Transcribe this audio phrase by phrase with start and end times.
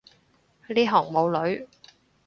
[0.67, 1.67] 呢行冇女